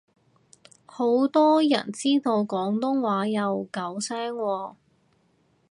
[0.87, 4.75] 好多人知道廣東話有九聲喎